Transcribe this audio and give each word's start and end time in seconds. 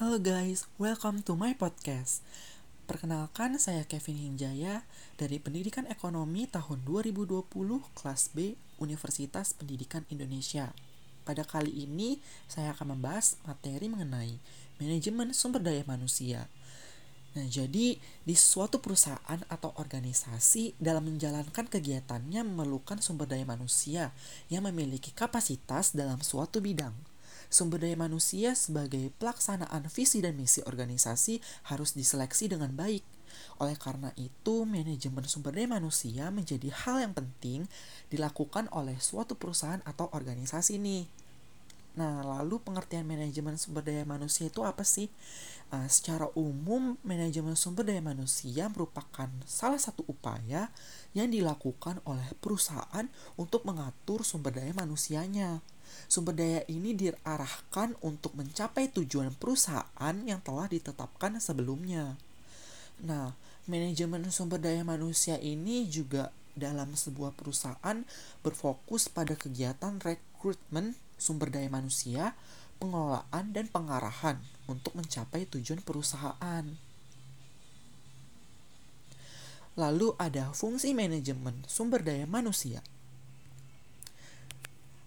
Hello 0.00 0.16
guys, 0.16 0.64
welcome 0.80 1.20
to 1.20 1.36
my 1.36 1.52
podcast. 1.52 2.24
Perkenalkan, 2.88 3.60
saya 3.60 3.84
Kevin 3.84 4.16
Hinjaya 4.16 4.88
dari 5.20 5.36
Pendidikan 5.36 5.84
Ekonomi 5.92 6.48
tahun 6.48 6.88
2020 6.88 7.44
kelas 7.92 8.32
B 8.32 8.56
Universitas 8.80 9.52
Pendidikan 9.52 10.08
Indonesia. 10.08 10.72
Pada 11.28 11.44
kali 11.44 11.84
ini, 11.84 12.16
saya 12.48 12.72
akan 12.72 12.96
membahas 12.96 13.36
materi 13.44 13.92
mengenai 13.92 14.40
manajemen 14.80 15.36
sumber 15.36 15.60
daya 15.60 15.84
manusia. 15.84 16.48
Nah, 17.36 17.44
jadi 17.44 18.00
di 18.00 18.34
suatu 18.40 18.80
perusahaan 18.80 19.40
atau 19.52 19.76
organisasi 19.76 20.80
dalam 20.80 21.12
menjalankan 21.12 21.68
kegiatannya 21.68 22.40
memerlukan 22.40 23.04
sumber 23.04 23.28
daya 23.28 23.44
manusia 23.44 24.16
yang 24.48 24.64
memiliki 24.64 25.12
kapasitas 25.12 25.92
dalam 25.92 26.24
suatu 26.24 26.64
bidang. 26.64 27.09
Sumber 27.50 27.82
daya 27.82 27.98
manusia 27.98 28.54
sebagai 28.54 29.10
pelaksanaan 29.18 29.90
visi 29.90 30.22
dan 30.22 30.38
misi 30.38 30.62
organisasi 30.62 31.42
harus 31.66 31.98
diseleksi 31.98 32.46
dengan 32.46 32.70
baik. 32.78 33.02
Oleh 33.58 33.74
karena 33.74 34.14
itu, 34.14 34.62
manajemen 34.62 35.26
sumber 35.26 35.58
daya 35.58 35.66
manusia 35.66 36.30
menjadi 36.30 36.70
hal 36.70 37.02
yang 37.02 37.14
penting 37.14 37.66
dilakukan 38.06 38.70
oleh 38.70 38.96
suatu 39.02 39.34
perusahaan 39.34 39.82
atau 39.82 40.06
organisasi 40.14 40.78
nih. 40.78 41.19
Nah, 42.00 42.24
lalu 42.24 42.56
pengertian 42.64 43.04
manajemen 43.04 43.60
sumber 43.60 43.84
daya 43.84 44.08
manusia 44.08 44.48
itu 44.48 44.64
apa 44.64 44.80
sih? 44.88 45.12
Uh, 45.68 45.84
secara 45.84 46.32
umum, 46.32 46.96
manajemen 47.04 47.52
sumber 47.60 47.84
daya 47.84 48.00
manusia 48.00 48.72
merupakan 48.72 49.28
salah 49.44 49.76
satu 49.76 50.08
upaya 50.08 50.72
yang 51.12 51.28
dilakukan 51.28 52.00
oleh 52.08 52.24
perusahaan 52.40 53.04
untuk 53.36 53.68
mengatur 53.68 54.24
sumber 54.24 54.56
daya 54.56 54.72
manusianya. 54.72 55.60
Sumber 56.08 56.32
daya 56.32 56.64
ini 56.72 56.96
diarahkan 56.96 57.92
untuk 58.00 58.32
mencapai 58.32 58.88
tujuan 58.96 59.36
perusahaan 59.36 60.16
yang 60.24 60.40
telah 60.40 60.72
ditetapkan 60.72 61.36
sebelumnya. 61.36 62.16
Nah, 63.04 63.36
manajemen 63.68 64.24
sumber 64.32 64.56
daya 64.56 64.88
manusia 64.88 65.36
ini 65.36 65.84
juga 65.84 66.32
dalam 66.60 66.92
sebuah 66.92 67.32
perusahaan 67.32 68.04
berfokus 68.44 69.08
pada 69.08 69.32
kegiatan 69.32 69.96
rekrutmen 69.96 70.92
sumber 71.16 71.48
daya 71.48 71.72
manusia, 71.72 72.36
pengelolaan, 72.76 73.56
dan 73.56 73.66
pengarahan 73.72 74.36
untuk 74.68 74.92
mencapai 74.96 75.48
tujuan 75.48 75.80
perusahaan. 75.80 76.64
Lalu 79.80 80.12
ada 80.20 80.52
fungsi 80.52 80.92
manajemen 80.92 81.64
sumber 81.64 82.04
daya 82.04 82.28
manusia. 82.28 82.84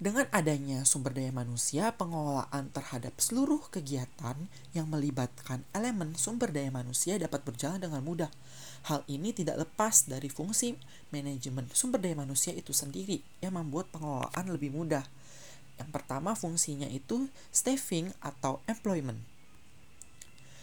Dengan 0.00 0.24
adanya 0.32 0.88
sumber 0.88 1.12
daya 1.12 1.28
manusia, 1.28 1.92
pengelolaan 1.92 2.72
terhadap 2.72 3.20
seluruh 3.20 3.60
kegiatan 3.68 4.48
yang 4.72 4.88
melibatkan 4.88 5.60
elemen 5.76 6.16
sumber 6.16 6.48
daya 6.48 6.72
manusia 6.72 7.20
dapat 7.20 7.44
berjalan 7.44 7.84
dengan 7.84 8.00
mudah. 8.00 8.32
Hal 8.88 9.04
ini 9.12 9.36
tidak 9.36 9.60
lepas 9.60 10.08
dari 10.08 10.32
fungsi 10.32 10.72
manajemen 11.12 11.68
sumber 11.76 12.00
daya 12.00 12.16
manusia 12.16 12.56
itu 12.56 12.72
sendiri 12.72 13.20
yang 13.44 13.56
membuat 13.60 13.92
pengelolaan 13.92 14.46
lebih 14.48 14.72
mudah. 14.72 15.04
Yang 15.76 15.90
pertama 15.92 16.32
fungsinya 16.32 16.88
itu 16.88 17.28
staffing 17.52 18.12
atau 18.24 18.64
employment. 18.64 19.20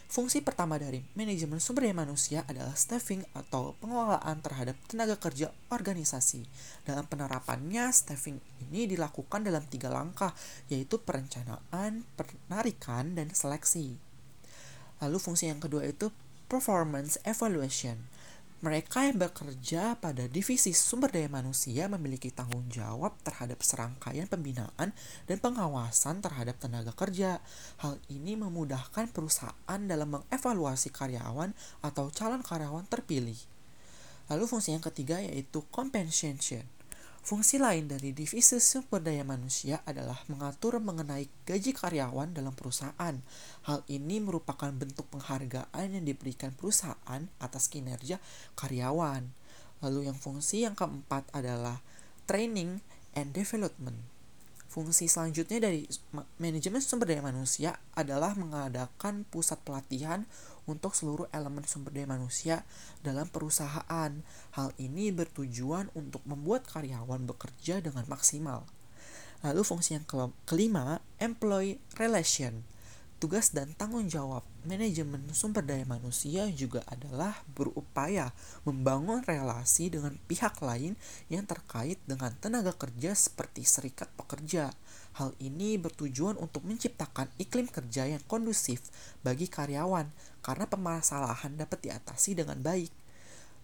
Fungsi 0.08 0.40
pertama 0.40 0.80
dari 0.80 1.04
manajemen 1.20 1.60
sumber 1.60 1.84
daya 1.84 1.98
manusia 2.00 2.40
adalah 2.48 2.72
staffing 2.80 3.28
atau 3.36 3.76
pengelolaan 3.84 4.40
terhadap 4.40 4.80
tenaga 4.88 5.20
kerja 5.20 5.52
organisasi. 5.68 6.48
Dalam 6.88 7.04
penerapannya, 7.12 7.92
staffing 7.92 8.40
ini 8.72 8.88
dilakukan 8.88 9.44
dalam 9.44 9.68
tiga 9.68 9.92
langkah, 9.92 10.32
yaitu 10.72 10.96
perencanaan, 11.04 12.08
penarikan, 12.16 13.20
dan 13.20 13.36
seleksi. 13.36 14.00
Lalu 15.04 15.18
fungsi 15.20 15.52
yang 15.52 15.60
kedua 15.60 15.84
itu 15.84 16.08
performance 16.48 17.20
evaluation. 17.28 18.08
Mereka 18.58 19.06
yang 19.06 19.22
bekerja 19.22 20.02
pada 20.02 20.26
divisi 20.26 20.74
sumber 20.74 21.14
daya 21.14 21.30
manusia 21.30 21.86
memiliki 21.86 22.34
tanggung 22.34 22.66
jawab 22.74 23.14
terhadap 23.22 23.62
serangkaian 23.62 24.26
pembinaan 24.26 24.98
dan 25.30 25.38
pengawasan 25.38 26.26
terhadap 26.26 26.58
tenaga 26.58 26.90
kerja. 26.98 27.38
Hal 27.78 28.02
ini 28.10 28.34
memudahkan 28.34 29.14
perusahaan 29.14 29.82
dalam 29.86 30.10
mengevaluasi 30.10 30.90
karyawan 30.90 31.54
atau 31.86 32.10
calon 32.10 32.42
karyawan 32.42 32.90
terpilih. 32.90 33.38
Lalu 34.34 34.44
fungsi 34.50 34.74
yang 34.74 34.82
ketiga 34.82 35.22
yaitu 35.22 35.62
compensation. 35.70 36.66
Fungsi 37.28 37.60
lain 37.60 37.92
dari 37.92 38.16
divisi 38.16 38.56
sumber 38.56 39.04
daya 39.04 39.28
manusia 39.28 39.84
adalah 39.84 40.16
mengatur 40.32 40.80
mengenai 40.80 41.28
gaji 41.44 41.76
karyawan 41.76 42.32
dalam 42.32 42.56
perusahaan. 42.56 43.20
Hal 43.68 43.84
ini 43.92 44.24
merupakan 44.24 44.72
bentuk 44.72 45.12
penghargaan 45.12 45.92
yang 45.92 46.08
diberikan 46.08 46.56
perusahaan 46.56 47.28
atas 47.44 47.68
kinerja 47.68 48.24
karyawan. 48.56 49.28
Lalu 49.84 50.08
yang 50.08 50.16
fungsi 50.16 50.64
yang 50.64 50.80
keempat 50.80 51.28
adalah 51.36 51.84
training 52.32 52.80
and 53.12 53.36
development. 53.36 54.00
Fungsi 54.68 55.08
selanjutnya 55.08 55.64
dari 55.64 55.88
manajemen 56.38 56.84
sumber 56.84 57.08
daya 57.08 57.24
manusia 57.24 57.80
adalah 57.96 58.36
mengadakan 58.36 59.24
pusat 59.32 59.58
pelatihan 59.64 60.28
untuk 60.68 60.92
seluruh 60.92 61.32
elemen 61.32 61.64
sumber 61.64 61.96
daya 61.96 62.06
manusia 62.06 62.68
dalam 63.00 63.32
perusahaan. 63.32 64.12
Hal 64.54 64.70
ini 64.76 65.10
bertujuan 65.16 65.88
untuk 65.96 66.20
membuat 66.28 66.68
karyawan 66.68 67.24
bekerja 67.24 67.80
dengan 67.80 68.04
maksimal. 68.12 68.68
Lalu 69.42 69.62
fungsi 69.64 69.96
yang 69.96 70.06
kelima, 70.44 71.00
employee 71.18 71.80
relation. 71.96 72.68
Tugas 73.18 73.50
dan 73.50 73.74
tanggung 73.74 74.06
jawab 74.06 74.46
manajemen 74.62 75.26
sumber 75.34 75.66
daya 75.66 75.82
manusia 75.90 76.46
juga 76.54 76.86
adalah 76.86 77.42
berupaya 77.58 78.30
membangun 78.62 79.26
relasi 79.26 79.90
dengan 79.90 80.22
pihak 80.30 80.62
lain 80.62 80.94
yang 81.26 81.42
terkait 81.50 81.98
dengan 82.06 82.30
tenaga 82.38 82.78
kerja 82.78 83.18
seperti 83.18 83.66
serikat 83.66 84.06
pekerja. 84.14 84.70
Hal 85.18 85.34
ini 85.42 85.82
bertujuan 85.82 86.38
untuk 86.38 86.62
menciptakan 86.70 87.26
iklim 87.42 87.66
kerja 87.66 88.06
yang 88.06 88.22
kondusif 88.30 88.86
bagi 89.26 89.50
karyawan 89.50 90.14
karena 90.46 90.70
permasalahan 90.70 91.58
dapat 91.58 91.90
diatasi 91.90 92.38
dengan 92.38 92.62
baik. 92.62 92.94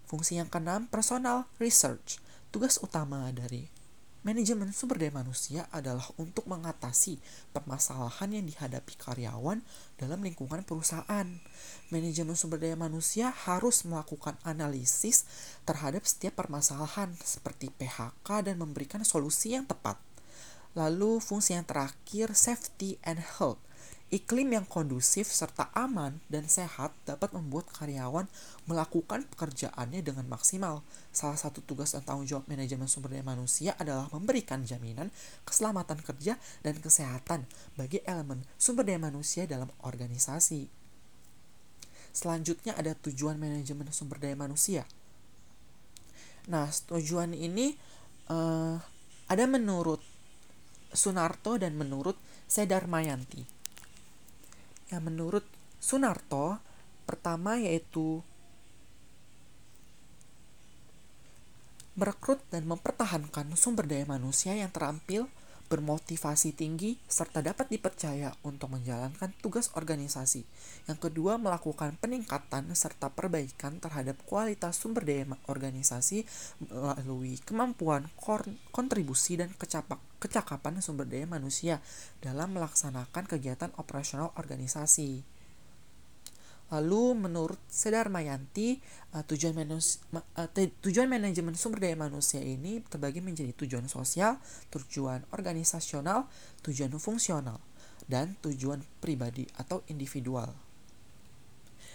Fungsi 0.10 0.42
yang 0.42 0.50
keenam, 0.50 0.90
personal 0.90 1.46
research. 1.62 2.18
Tugas 2.50 2.82
utama 2.82 3.30
dari 3.30 3.83
Manajemen 4.24 4.72
sumber 4.72 5.04
daya 5.04 5.12
manusia 5.12 5.68
adalah 5.68 6.08
untuk 6.16 6.48
mengatasi 6.48 7.20
permasalahan 7.52 8.32
yang 8.32 8.48
dihadapi 8.48 8.96
karyawan 8.96 9.60
dalam 10.00 10.24
lingkungan 10.24 10.64
perusahaan. 10.64 11.28
Manajemen 11.92 12.32
sumber 12.40 12.56
daya 12.56 12.80
manusia 12.80 13.36
harus 13.36 13.84
melakukan 13.84 14.40
analisis 14.48 15.28
terhadap 15.68 16.08
setiap 16.08 16.40
permasalahan 16.40 17.12
seperti 17.20 17.68
PHK 17.76 18.48
dan 18.48 18.64
memberikan 18.64 19.04
solusi 19.04 19.60
yang 19.60 19.68
tepat. 19.68 20.00
Lalu 20.72 21.20
fungsi 21.20 21.60
yang 21.60 21.68
terakhir 21.68 22.32
safety 22.32 22.96
and 23.04 23.20
health 23.20 23.60
Iklim 24.14 24.54
yang 24.54 24.70
kondusif 24.70 25.26
serta 25.34 25.74
aman 25.74 26.22
dan 26.30 26.46
sehat 26.46 26.94
dapat 27.02 27.34
membuat 27.34 27.66
karyawan 27.74 28.30
melakukan 28.70 29.26
pekerjaannya 29.34 30.06
dengan 30.06 30.30
maksimal. 30.30 30.86
Salah 31.10 31.34
satu 31.34 31.66
tugas 31.66 31.98
dan 31.98 32.06
tanggung 32.06 32.30
jawab 32.30 32.46
manajemen 32.46 32.86
sumber 32.86 33.18
daya 33.18 33.26
manusia 33.26 33.74
adalah 33.82 34.14
memberikan 34.14 34.62
jaminan 34.70 35.10
keselamatan 35.50 35.98
kerja 36.06 36.38
dan 36.62 36.78
kesehatan 36.78 37.50
bagi 37.74 38.06
elemen 38.06 38.46
sumber 38.62 38.86
daya 38.86 39.02
manusia 39.02 39.50
dalam 39.50 39.74
organisasi. 39.82 40.70
Selanjutnya 42.14 42.78
ada 42.78 42.94
tujuan 42.94 43.42
manajemen 43.42 43.90
sumber 43.90 44.22
daya 44.22 44.38
manusia. 44.38 44.86
Nah, 46.54 46.70
tujuan 46.70 47.34
ini 47.34 47.74
uh, 48.30 48.78
ada 49.26 49.46
menurut 49.50 50.06
Sunarto 50.94 51.58
dan 51.58 51.74
menurut 51.74 52.14
Sedar 52.46 52.86
Mayanti. 52.86 53.63
Yang 54.94 55.04
menurut 55.10 55.46
Sunarto, 55.82 56.62
pertama 57.10 57.58
yaitu 57.58 58.22
merekrut 61.98 62.42
dan 62.54 62.70
mempertahankan 62.70 63.58
sumber 63.58 63.90
daya 63.90 64.06
manusia 64.06 64.54
yang 64.54 64.70
terampil, 64.70 65.26
bermotivasi 65.74 66.54
tinggi, 66.54 67.02
serta 67.10 67.42
dapat 67.42 67.74
dipercaya 67.74 68.30
untuk 68.46 68.78
menjalankan 68.78 69.34
tugas 69.42 69.74
organisasi. 69.74 70.46
Yang 70.86 71.10
kedua, 71.10 71.42
melakukan 71.42 71.98
peningkatan 71.98 72.70
serta 72.78 73.10
perbaikan 73.10 73.82
terhadap 73.82 74.22
kualitas 74.30 74.78
sumber 74.78 75.02
daya 75.02 75.26
organisasi 75.50 76.30
melalui 76.70 77.42
kemampuan 77.42 78.06
kontribusi 78.70 79.42
dan 79.42 79.50
kecapak 79.58 79.98
kecakapan 80.22 80.78
sumber 80.86 81.10
daya 81.10 81.26
manusia 81.26 81.82
dalam 82.22 82.54
melaksanakan 82.54 83.26
kegiatan 83.26 83.74
operasional 83.82 84.30
organisasi. 84.38 85.33
Lalu 86.72 87.28
menurut 87.28 87.60
Sedar 87.68 88.08
Mayanti, 88.08 88.80
uh, 89.14 89.26
tujuan, 89.28 89.54
manus, 89.58 90.02
uh, 90.14 90.50
tujuan 90.56 91.12
manajemen 91.12 91.54
sumber 91.58 91.84
daya 91.84 91.98
manusia 92.00 92.40
ini 92.40 92.82
terbagi 92.88 93.20
menjadi 93.20 93.52
tujuan 93.54 93.86
sosial, 93.92 94.40
tujuan 94.72 95.28
organisasional, 95.34 96.30
tujuan 96.64 96.94
fungsional. 96.98 97.60
dan 98.04 98.36
tujuan 98.44 98.84
pribadi 99.00 99.48
atau 99.56 99.80
individual. 99.88 100.52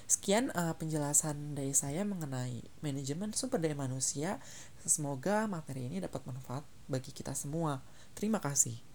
Sekian 0.09 0.49
uh, 0.57 0.73
penjelasan 0.73 1.53
dari 1.53 1.77
saya 1.77 2.01
mengenai 2.01 2.65
manajemen 2.81 3.37
sumber 3.37 3.61
daya 3.61 3.77
manusia. 3.77 4.41
Semoga 4.81 5.45
materi 5.45 5.85
ini 5.85 6.01
dapat 6.01 6.25
manfaat 6.25 6.65
bagi 6.89 7.13
kita 7.13 7.37
semua. 7.37 7.85
Terima 8.17 8.41
kasih. 8.41 8.88